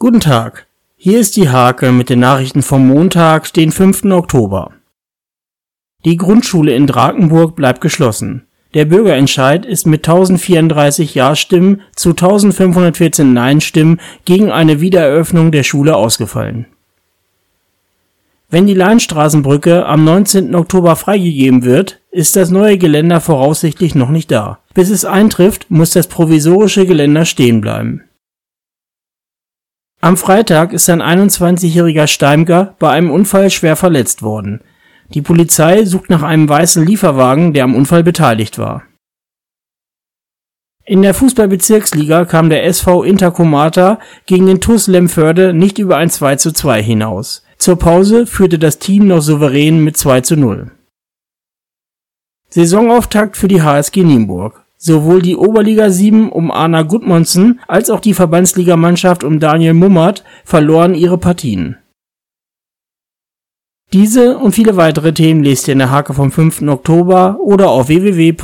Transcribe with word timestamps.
Guten 0.00 0.20
Tag, 0.20 0.68
hier 0.96 1.18
ist 1.18 1.34
die 1.34 1.48
Hake 1.48 1.90
mit 1.90 2.08
den 2.08 2.20
Nachrichten 2.20 2.62
vom 2.62 2.86
Montag, 2.86 3.52
den 3.54 3.72
5. 3.72 4.04
Oktober. 4.04 4.70
Die 6.04 6.16
Grundschule 6.16 6.72
in 6.72 6.86
Drakenburg 6.86 7.56
bleibt 7.56 7.80
geschlossen. 7.80 8.46
Der 8.74 8.84
Bürgerentscheid 8.84 9.66
ist 9.66 9.88
mit 9.88 10.06
1034 10.08 11.16
Ja-Stimmen 11.16 11.80
zu 11.96 12.10
1514 12.10 13.32
Nein-Stimmen 13.32 14.00
gegen 14.24 14.52
eine 14.52 14.80
Wiedereröffnung 14.80 15.50
der 15.50 15.64
Schule 15.64 15.96
ausgefallen. 15.96 16.66
Wenn 18.48 18.68
die 18.68 18.74
Leinstraßenbrücke 18.74 19.84
am 19.84 20.04
19. 20.04 20.54
Oktober 20.54 20.94
freigegeben 20.94 21.64
wird, 21.64 21.98
ist 22.12 22.36
das 22.36 22.52
neue 22.52 22.78
Geländer 22.78 23.20
voraussichtlich 23.20 23.96
noch 23.96 24.10
nicht 24.10 24.30
da. 24.30 24.60
Bis 24.74 24.90
es 24.90 25.04
eintrifft, 25.04 25.72
muss 25.72 25.90
das 25.90 26.06
provisorische 26.06 26.86
Geländer 26.86 27.24
stehen 27.24 27.60
bleiben. 27.60 28.04
Am 30.00 30.16
Freitag 30.16 30.72
ist 30.72 30.88
ein 30.88 31.02
21-jähriger 31.02 32.06
Steimger 32.06 32.76
bei 32.78 32.90
einem 32.90 33.10
Unfall 33.10 33.50
schwer 33.50 33.74
verletzt 33.74 34.22
worden. 34.22 34.60
Die 35.08 35.22
Polizei 35.22 35.84
sucht 35.84 36.08
nach 36.08 36.22
einem 36.22 36.48
weißen 36.48 36.86
Lieferwagen, 36.86 37.52
der 37.52 37.64
am 37.64 37.74
Unfall 37.74 38.04
beteiligt 38.04 38.58
war. 38.58 38.84
In 40.84 41.02
der 41.02 41.14
Fußball-Bezirksliga 41.14 42.26
kam 42.26 42.48
der 42.48 42.64
SV 42.64 43.02
Intercomata 43.02 43.98
gegen 44.26 44.46
den 44.46 44.60
TuS 44.60 44.86
Lemförde 44.86 45.52
nicht 45.52 45.78
über 45.78 45.96
ein 45.96 46.10
2:2 46.10 46.80
hinaus. 46.80 47.44
Zur 47.58 47.76
Pause 47.76 48.24
führte 48.26 48.58
das 48.58 48.78
Team 48.78 49.08
noch 49.08 49.20
souverän 49.20 49.82
mit 49.82 49.96
2:0. 49.96 50.70
Saisonauftakt 52.50 53.36
für 53.36 53.48
die 53.48 53.62
HSG 53.62 54.04
Nienburg. 54.04 54.64
Sowohl 54.80 55.20
die 55.22 55.36
Oberliga 55.36 55.90
7 55.90 56.30
um 56.30 56.52
Arna 56.52 56.82
Gudmondsen 56.82 57.60
als 57.66 57.90
auch 57.90 57.98
die 57.98 58.14
Verbandsligamannschaft 58.14 59.24
um 59.24 59.40
Daniel 59.40 59.74
Mummert 59.74 60.22
verloren 60.44 60.94
ihre 60.94 61.18
Partien. 61.18 61.76
Diese 63.92 64.38
und 64.38 64.52
viele 64.52 64.76
weitere 64.76 65.12
Themen 65.12 65.42
lest 65.42 65.66
ihr 65.66 65.72
in 65.72 65.78
der 65.78 65.90
Hake 65.90 66.14
vom 66.14 66.30
5. 66.30 66.62
Oktober 66.62 67.38
oder 67.40 67.70
auf 67.70 67.88
www.diehake.de 67.88 68.36